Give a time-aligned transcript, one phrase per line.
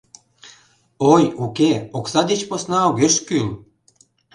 [1.13, 3.47] Ой, уке, окса деч посна огеш кӱл.